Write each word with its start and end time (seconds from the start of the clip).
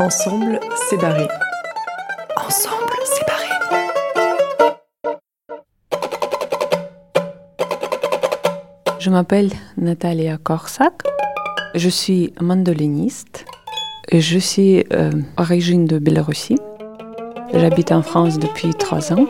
Ensemble, 0.00 0.58
c'est 0.88 0.96
barré. 0.96 1.28
Ensemble, 2.36 2.96
c'est 3.04 3.24
barré. 3.28 3.46
Je 8.98 9.08
m'appelle 9.08 9.50
Natalia 9.76 10.36
Korsak. 10.36 10.94
Je 11.76 11.88
suis 11.88 12.32
mandoliniste. 12.40 13.44
Et 14.08 14.20
je 14.20 14.38
suis 14.40 14.84
euh, 14.92 15.12
origine 15.36 15.86
de 15.86 16.00
Biélorussie. 16.00 16.58
J'habite 17.54 17.92
en 17.92 18.02
France 18.02 18.40
depuis 18.40 18.74
trois 18.74 19.12
ans. 19.12 19.26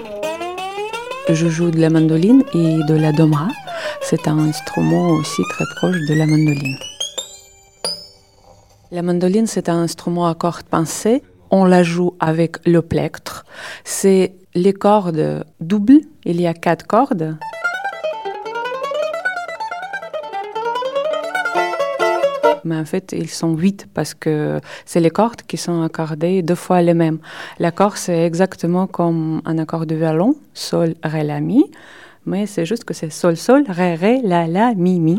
Je 1.29 1.47
joue 1.47 1.71
de 1.71 1.79
la 1.79 1.91
mandoline 1.91 2.43
et 2.55 2.79
de 2.89 2.95
la 2.95 3.13
domra. 3.13 3.49
C'est 4.01 4.29
un 4.29 4.39
instrument 4.39 5.09
aussi 5.11 5.43
très 5.51 5.65
proche 5.77 5.99
de 6.09 6.15
la 6.15 6.27
mandoline. 6.27 6.79
La 8.95 9.03
mandoline, 9.03 9.49
c'est 9.49 9.69
un 9.69 9.79
instrument 9.79 10.29
à 10.29 10.37
cordes 10.37 10.67
pincées. 10.71 11.25
On 11.51 11.65
la 11.65 11.83
joue 11.83 12.15
avec 12.21 12.65
le 12.65 12.81
plectre. 12.81 13.45
C'est 13.83 14.37
les 14.55 14.73
cordes 14.73 15.45
doubles. 15.59 15.99
Il 16.25 16.41
y 16.41 16.47
a 16.47 16.55
quatre 16.55 16.87
cordes. 16.87 17.37
mais 22.63 22.77
en 22.77 22.85
fait, 22.85 23.13
ils 23.13 23.29
sont 23.29 23.57
huit 23.57 23.89
parce 23.93 24.15
que 24.15 24.61
c'est 24.87 25.01
les 25.01 25.11
cordes 25.11 25.43
qui 25.43 25.57
sont 25.57 25.83
accordées 25.83 26.43
deux 26.43 26.55
fois 26.55 26.81
les 26.81 26.95
mêmes. 26.95 27.19
L'accord, 27.59 27.97
c'est 27.97 28.25
exactement 28.25 28.87
comme 28.87 29.43
un 29.45 29.59
accord 29.59 29.85
de 29.87 29.97
violon, 29.97 30.37
sol, 30.55 30.95
ré, 31.03 31.25
la, 31.25 31.41
mi, 31.41 31.71
mais 32.25 32.47
c'est 32.47 32.65
juste 32.65 32.85
que 32.85 32.95
c'est 32.95 33.11
sol, 33.11 33.37
sol, 33.37 33.65
ré, 33.69 33.97
ré, 33.97 34.21
la, 34.23 34.47
la, 34.47 34.73
mi, 34.75 34.99
mi. 34.99 35.19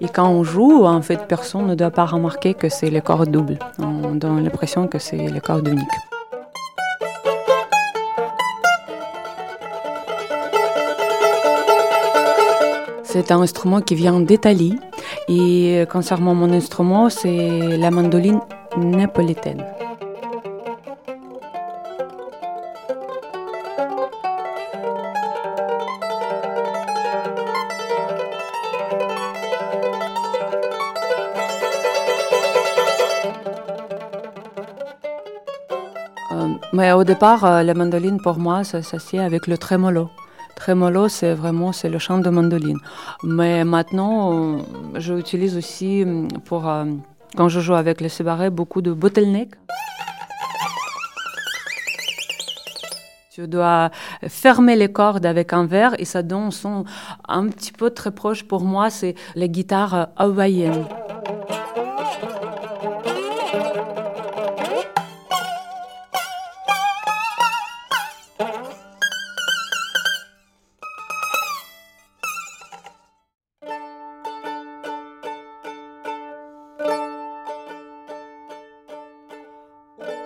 Et 0.00 0.08
quand 0.08 0.28
on 0.28 0.44
joue, 0.44 0.84
en 0.84 1.02
fait, 1.02 1.26
personne 1.26 1.66
ne 1.66 1.74
doit 1.74 1.90
pas 1.90 2.04
remarquer 2.06 2.54
que 2.54 2.68
c'est 2.68 2.90
les 2.90 3.00
cordes 3.00 3.30
doubles. 3.30 3.58
On 3.78 4.14
donne 4.14 4.44
l'impression 4.44 4.86
que 4.86 4.98
c'est 4.98 5.16
les 5.16 5.40
cordes 5.40 5.66
uniques. 5.66 5.84
C'est 13.02 13.32
un 13.32 13.40
instrument 13.40 13.80
qui 13.80 13.94
vient 13.96 14.20
d'Italie. 14.20 14.78
Et 15.28 15.84
concernant 15.90 16.34
mon 16.34 16.52
instrument, 16.52 17.10
c'est 17.10 17.76
la 17.76 17.90
mandoline 17.90 18.40
napolitaine. 18.76 19.64
Mais 36.76 36.92
au 36.92 37.04
départ, 37.04 37.42
euh, 37.44 37.62
la 37.62 37.72
mandoline 37.72 38.20
pour 38.20 38.38
moi, 38.38 38.62
ça 38.62 38.82
s'assied 38.82 39.18
avec 39.18 39.46
le 39.46 39.56
trémolo. 39.56 40.10
Trémolo, 40.56 41.08
c'est 41.08 41.32
vraiment 41.32 41.72
c'est 41.72 41.88
le 41.88 41.98
chant 41.98 42.18
de 42.18 42.28
mandoline. 42.28 42.78
Mais 43.22 43.64
maintenant, 43.64 44.18
euh, 44.32 44.58
j'utilise 44.96 45.56
aussi 45.56 46.04
pour 46.44 46.62
quand 47.36 47.48
je 47.48 47.60
joue 47.60 47.74
avec 47.74 48.02
le 48.02 48.10
sébaré 48.10 48.50
beaucoup 48.50 48.82
de 48.82 48.92
bottleneck. 48.92 49.50
Tu 53.32 53.48
dois 53.48 53.90
fermer 54.28 54.76
les 54.76 54.92
cordes 54.92 55.26
avec 55.26 55.52
un 55.54 55.64
verre 55.66 55.94
et 55.98 56.04
ça 56.04 56.22
donne 56.22 56.44
un 56.44 56.50
son 56.50 56.84
un 57.28 57.48
petit 57.48 57.72
peu 57.72 57.88
très 57.90 58.10
proche 58.10 58.44
pour 58.44 58.62
moi, 58.64 58.90
c'est 58.90 59.14
la 59.34 59.48
guitare 59.48 60.08
hawaïenne. 60.16 60.84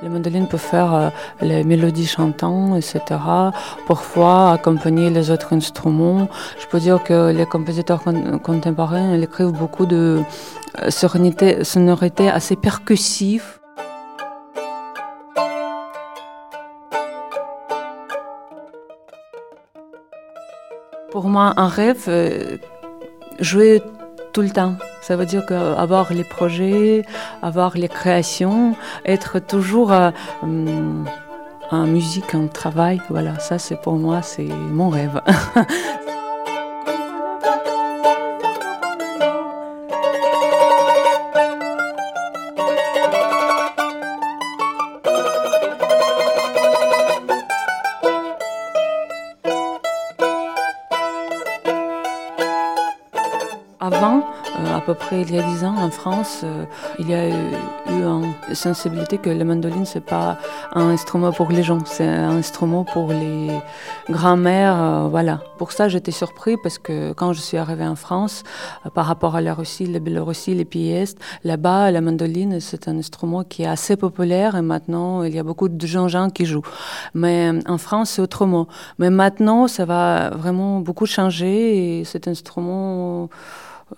La 0.03 0.09
mandoline 0.09 0.49
peut 0.49 0.57
faire 0.57 0.95
euh, 0.95 1.11
les 1.43 1.63
mélodies 1.63 2.07
chantantes, 2.07 2.79
etc. 2.79 3.21
Parfois 3.87 4.53
accompagner 4.53 5.11
les 5.11 5.31
autres 5.31 5.53
instruments. 5.53 6.27
Je 6.59 6.67
peux 6.67 6.81
dire 6.81 7.03
que 7.03 7.31
les 7.31 7.45
compositeurs 7.45 8.03
contemporains 8.43 9.13
écrivent 9.21 9.53
beaucoup 9.53 9.85
de 9.85 10.23
euh, 10.83 10.91
sonorités 10.91 11.65
sonorité 11.65 12.31
assez 12.31 12.57
percussives. 12.57 13.61
Pour 21.11 21.29
moi, 21.29 21.53
un 21.59 21.69
rêve, 21.69 22.05
euh, 22.09 22.57
jouer 23.41 23.83
tout 24.33 24.43
le 24.43 24.51
temps. 24.51 24.75
Ça 25.03 25.17
veut 25.17 25.27
dire 25.27 25.43
avoir 25.51 26.13
les 26.13 26.25
projets, 26.25 27.05
avoir 27.43 27.77
les 27.77 27.89
créations, 27.89 28.77
être 29.05 29.39
toujours 29.39 29.93
euh, 29.93 30.11
en 31.71 31.87
musique, 31.87 32.35
en 32.35 32.47
travail. 32.49 33.01
Voilà, 33.09 33.39
ça 33.39 33.59
c'est 33.59 33.81
pour 33.81 33.95
moi, 33.95 34.23
c'est 34.23 34.45
mon 34.45 34.89
rêve. 34.89 35.21
Avant, 53.81 54.23
à 54.57 54.81
peu 54.81 54.95
près 54.95 55.23
il 55.23 55.35
y 55.35 55.39
a 55.39 55.43
dix 55.43 55.65
ans, 55.65 55.77
en 55.77 55.91
France, 55.91 56.41
euh, 56.45 56.65
il 56.99 57.09
y 57.09 57.15
a 57.15 57.29
eu, 57.29 57.33
une 57.89 58.33
sensibilité 58.55 59.19
que 59.19 59.31
la 59.31 59.45
mandoline, 59.45 59.85
c'est 59.85 60.05
pas 60.05 60.39
un 60.75 60.89
instrument 60.89 61.33
pour 61.33 61.49
les 61.51 61.63
gens, 61.63 61.79
c'est 61.85 62.07
un 62.07 62.31
instrument 62.31 62.85
pour 62.85 63.13
les 63.13 63.51
grands-mères. 64.09 64.77
Euh, 64.77 65.09
voilà. 65.11 65.41
Pour 65.59 65.73
ça, 65.73 65.89
j'étais 65.89 66.13
surpris 66.13 66.57
parce 66.63 66.79
que 66.79 67.13
quand 67.13 67.33
je 67.33 67.41
suis 67.41 67.57
arrivée 67.57 67.87
en 67.87 67.97
France, 67.97 68.45
par 68.95 69.07
rapport 69.07 69.35
à 69.37 69.41
la 69.41 69.55
Russie, 69.55 69.87
la 69.87 69.99
Biélorussie, 69.99 70.55
les 70.55 70.65
pays 70.65 70.93
est, 70.93 71.19
là-bas, 71.45 71.91
la 71.91 72.01
mandoline, 72.01 72.61
c'est 72.61 72.89
un 72.89 72.99
instrument 72.99 73.45
qui 73.45 73.63
est 73.63 73.69
assez 73.69 73.97
populaire 73.97 74.57
et 74.57 74.63
maintenant, 74.63 75.23
il 75.25 75.35
y 75.35 75.39
a 75.39 75.43
beaucoup 75.43 75.69
de 75.69 75.87
gens, 75.87 76.09
gens 76.09 76.31
qui 76.31 76.47
jouent. 76.47 76.67
Mais 77.15 77.51
en 77.67 77.79
France, 77.79 78.11
c'est 78.11 78.23
autrement. 78.23 78.69
Mais 78.99 79.11
maintenant, 79.11 79.69
ça 79.69 79.85
va 79.85 80.31
vraiment 80.31 80.81
beaucoup 80.81 81.07
changer 81.07 82.01
et 82.01 82.05
cet 82.05 82.29
instrument 82.29 83.29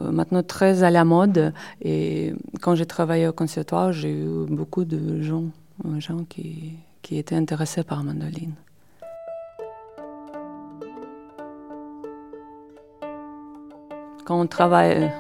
maintenant 0.00 0.42
très 0.42 0.82
à 0.82 0.90
la 0.90 1.04
mode. 1.04 1.52
Et 1.82 2.34
quand 2.60 2.74
j'ai 2.74 2.86
travaillé 2.86 3.28
au 3.28 3.32
conservatoire, 3.32 3.92
j'ai 3.92 4.12
eu 4.12 4.46
beaucoup 4.48 4.84
de 4.84 5.22
gens, 5.22 5.44
gens 5.98 6.24
qui, 6.28 6.74
qui 7.02 7.18
étaient 7.18 7.36
intéressés 7.36 7.82
par 7.82 8.02
mandoline. 8.04 8.54
Quand 14.24 14.40
on 14.40 14.46
travaille 14.46 15.10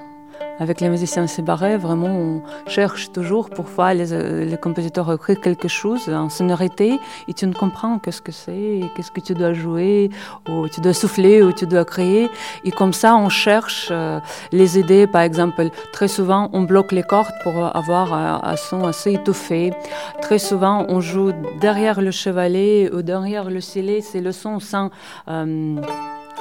avec 0.58 0.80
les 0.80 0.88
musiciens 0.88 1.26
séparés, 1.26 1.76
vraiment, 1.76 2.08
on 2.08 2.42
cherche 2.66 3.10
toujours, 3.12 3.50
parfois, 3.50 3.94
les, 3.94 4.44
les 4.44 4.56
compositeurs 4.56 5.12
écrivent 5.12 5.40
quelque 5.40 5.68
chose 5.68 6.08
en 6.08 6.28
sonorité 6.28 6.98
et 7.28 7.34
tu 7.34 7.46
ne 7.46 7.52
comprends 7.52 7.98
qu'est-ce 7.98 8.22
que 8.22 8.32
c'est, 8.32 8.80
qu'est-ce 8.94 9.10
que 9.10 9.20
tu 9.20 9.34
dois 9.34 9.52
jouer, 9.52 10.10
ou 10.48 10.68
tu 10.68 10.80
dois 10.80 10.94
souffler, 10.94 11.42
ou 11.42 11.52
tu 11.52 11.66
dois 11.66 11.84
créer. 11.84 12.28
Et 12.64 12.70
comme 12.70 12.92
ça, 12.92 13.16
on 13.16 13.28
cherche 13.28 13.88
euh, 13.90 14.20
les 14.52 14.78
idées. 14.78 15.06
Par 15.06 15.22
exemple, 15.22 15.68
très 15.92 16.08
souvent, 16.08 16.48
on 16.52 16.62
bloque 16.62 16.92
les 16.92 17.02
cordes 17.02 17.34
pour 17.42 17.74
avoir 17.76 18.14
un, 18.14 18.40
un 18.44 18.56
son 18.56 18.86
assez 18.86 19.14
étouffé. 19.14 19.72
Très 20.20 20.38
souvent, 20.38 20.86
on 20.88 21.00
joue 21.00 21.32
derrière 21.60 22.00
le 22.00 22.10
chevalet 22.10 22.90
ou 22.92 23.02
derrière 23.02 23.50
le 23.50 23.60
scellé. 23.60 24.00
C'est 24.00 24.20
le 24.20 24.32
son 24.32 24.60
sans... 24.60 24.90
Euh, 25.28 25.76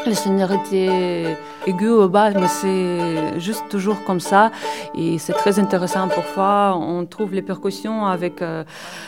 les 0.05 0.15
sonorités 0.15 1.35
aiguës 1.67 2.03
au 2.03 2.09
bas, 2.09 2.31
mais 2.31 2.47
c'est 2.47 3.39
juste 3.39 3.63
toujours 3.69 4.03
comme 4.03 4.19
ça. 4.19 4.51
Et 4.95 5.17
c'est 5.17 5.33
très 5.33 5.59
intéressant. 5.59 6.07
Parfois, 6.07 6.75
on 6.77 7.05
trouve 7.05 7.33
les 7.33 7.41
percussions 7.41 8.05
avec 8.05 8.41
euh, 8.41 8.63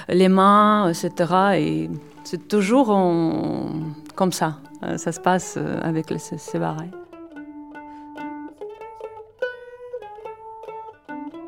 les 0.10 0.30
mains, 0.30 0.90
etc. 0.90 1.34
Et 1.56 1.90
c'est 2.24 2.48
toujours 2.48 2.88
comme 4.16 4.32
ça. 4.32 4.58
Euh, 4.84 4.98
ça 4.98 5.12
se 5.12 5.20
passe 5.20 5.56
euh, 5.58 5.80
avec 5.82 6.10
les 6.10 6.20
sébarrés. 6.20 6.92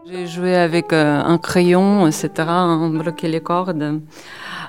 J'ai 0.07 0.27
joué 0.27 0.55
avec 0.55 0.93
un 0.93 1.37
crayon, 1.39 2.05
etc., 2.05 2.29
on 2.47 2.89
bloquait 2.89 3.27
les 3.27 3.41
cordes. 3.41 4.01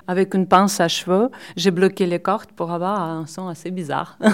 Avec 0.06 0.34
une 0.34 0.46
pince 0.46 0.80
à 0.80 0.88
cheveux, 0.88 1.30
j'ai 1.56 1.70
bloqué 1.70 2.06
les 2.06 2.20
cordes 2.20 2.52
pour 2.52 2.70
avoir 2.72 3.00
un 3.00 3.26
son 3.26 3.48
assez 3.48 3.70
bizarre. 3.70 4.18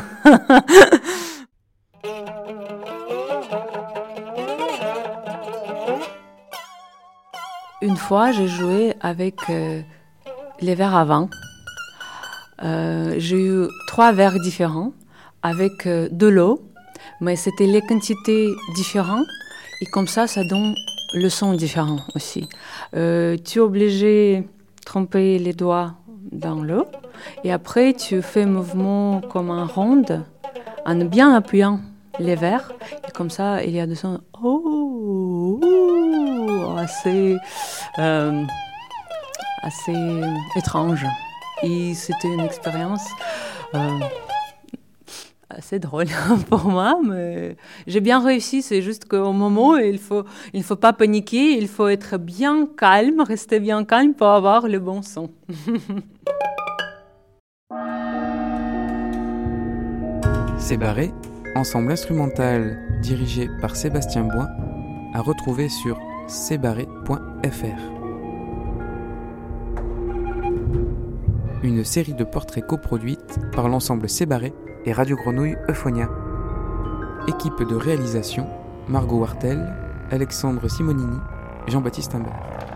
Une 7.83 7.97
fois, 7.97 8.31
j'ai 8.31 8.47
joué 8.47 8.95
avec 9.01 9.35
euh, 9.51 9.83
les 10.61 10.77
verres 10.77 10.95
à 10.95 11.05
vin. 11.05 11.29
Euh, 12.63 13.17
j'ai 13.19 13.45
eu 13.45 13.67
trois 13.89 14.13
verres 14.13 14.39
différents 14.39 14.93
avec 15.43 15.87
euh, 15.89 16.09
de 16.13 16.29
l'eau, 16.29 16.63
mais 17.21 17.35
c'était 17.35 17.67
les 17.67 17.81
quantités 17.81 18.55
différentes 18.77 19.27
et 19.81 19.87
comme 19.87 20.07
ça, 20.07 20.29
ça 20.29 20.45
donne 20.45 20.77
le 21.15 21.29
son 21.29 21.55
différent 21.55 21.99
aussi. 22.15 22.49
tu 22.93 22.99
es 22.99 23.59
obligé 23.59 24.49
tremper 24.85 25.39
les 25.39 25.53
doigts 25.53 25.95
dans 26.31 26.63
l'eau. 26.63 26.87
Et 27.45 27.53
après 27.53 27.93
tu 27.95 28.23
fais 28.23 28.43
un 28.43 28.47
mouvement 28.47 29.21
comme 29.21 29.51
un 29.51 29.65
ronde 29.65 30.25
en 30.85 30.97
bien 31.05 31.35
appuyant 31.35 31.81
les 32.19 32.35
verres. 32.37 32.73
Et 33.09 33.13
comme 33.13 33.31
ça 33.31 33.63
il 33.65 33.71
y 33.71 33.81
a 33.81 33.87
des 33.87 33.95
sons 33.95 34.21
oh, 34.43 35.61
assez 36.77 37.37
euh, 37.99 38.45
assez 39.63 39.97
étrange. 40.57 41.07
Et 41.63 41.95
c'était 41.95 42.29
une 42.29 42.41
expérience 42.41 43.07
euh, 43.75 43.99
assez 45.57 45.79
drôle 45.79 46.07
pour 46.49 46.65
moi, 46.67 46.99
mais 47.05 47.57
j'ai 47.87 48.01
bien 48.01 48.25
réussi. 48.25 48.63
C'est 48.63 48.83
juste 48.83 49.07
qu'au 49.07 49.33
moment, 49.33 49.77
il 49.77 49.99
faut, 49.99 50.25
il 50.53 50.63
faut 50.63 50.77
pas 50.77 50.93
paniquer, 50.93 51.57
il 51.59 51.69
faut 51.69 51.89
être 51.89 52.19
bien 52.19 52.67
calme, 52.77 53.21
rester 53.21 53.61
bien 53.61 53.85
calme 53.85 54.15
pour 54.15 54.29
avoir 54.29 54.69
le 54.69 54.79
bon 54.79 55.03
son. 55.03 55.31
C'est 60.59 60.77
barré, 60.77 61.13
ensemble 61.57 61.91
instrumental 61.93 62.79
dirigé 63.03 63.49
par 63.61 63.75
Sébastien 63.75 64.23
Boin, 64.23 64.49
à 65.13 65.21
retrouver 65.21 65.69
sur 65.69 65.99
cbarré.fr. 66.29 67.93
Une 71.65 71.85
série 71.85 72.15
de 72.15 72.25
portraits 72.25 72.67
coproduites 72.67 73.39
par 73.53 73.69
l'ensemble 73.69 74.09
Cébarré 74.09 74.53
et 74.85 74.93
Radio 74.93 75.17
Grenouille 75.17 75.57
Euphonia. 75.69 76.09
Équipe 77.29 77.63
de 77.63 77.77
réalisation 77.77 78.47
Margot 78.89 79.19
Wartel, 79.19 79.75
Alexandre 80.11 80.69
Simonini, 80.69 81.19
Jean-Baptiste 81.69 82.15
Imbert. 82.15 82.72